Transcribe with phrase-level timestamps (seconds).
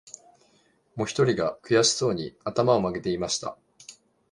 [0.95, 3.55] もひとりが、くやしそうに、あたまをまげて言いました